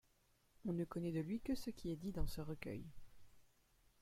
[0.65, 2.87] On ne connaît de lui que ce qui est dit dans ce recueil.